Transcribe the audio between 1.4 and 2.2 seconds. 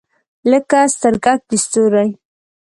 د ستوری